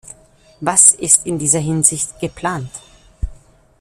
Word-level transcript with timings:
Was 0.61 0.95
ist 0.95 1.27
in 1.27 1.37
dieser 1.37 1.59
Hinsicht 1.59 2.19
geplant? 2.19 2.71